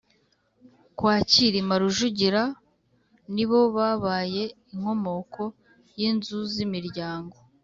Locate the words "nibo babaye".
3.33-4.43